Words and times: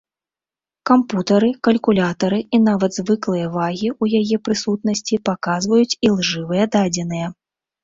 Кампутары, 0.89 1.49
калькулятары 1.67 2.39
і 2.57 2.61
нават 2.69 2.91
звыклыя 3.01 3.45
вагі 3.57 3.89
ў 4.01 4.25
яе 4.25 4.41
прысутнасці 4.49 5.23
паказваюць 5.31 5.97
ілжывыя 6.11 6.63
дадзеныя. 6.79 7.27